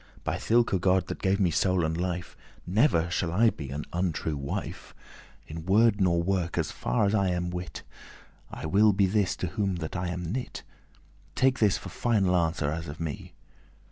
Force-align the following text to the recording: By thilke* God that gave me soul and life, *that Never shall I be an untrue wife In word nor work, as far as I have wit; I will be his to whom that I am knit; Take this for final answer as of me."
By 0.23 0.37
thilke* 0.37 0.79
God 0.81 1.05
that 1.09 1.21
gave 1.21 1.39
me 1.39 1.51
soul 1.51 1.85
and 1.85 1.95
life, 1.95 2.35
*that 2.65 2.71
Never 2.73 3.11
shall 3.11 3.31
I 3.31 3.51
be 3.51 3.69
an 3.69 3.85
untrue 3.93 4.35
wife 4.35 4.95
In 5.45 5.63
word 5.67 6.01
nor 6.01 6.23
work, 6.23 6.57
as 6.57 6.71
far 6.71 7.05
as 7.05 7.13
I 7.13 7.27
have 7.29 7.53
wit; 7.53 7.83
I 8.49 8.65
will 8.65 8.93
be 8.93 9.05
his 9.05 9.35
to 9.35 9.47
whom 9.49 9.75
that 9.75 9.95
I 9.95 10.07
am 10.07 10.31
knit; 10.31 10.63
Take 11.35 11.59
this 11.59 11.77
for 11.77 11.89
final 11.89 12.35
answer 12.35 12.71
as 12.71 12.87
of 12.87 12.99
me." 12.99 13.35